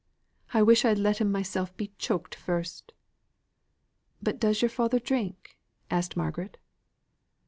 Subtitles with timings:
[0.51, 2.91] I wish I'd letten myself be choked first."
[4.19, 5.59] "But does your father drink?"
[5.91, 6.57] said Margaret.